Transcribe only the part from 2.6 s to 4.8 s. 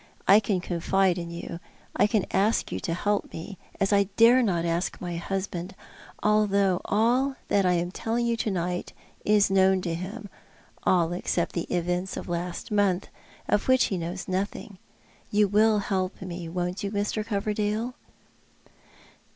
you to help me, as I dare not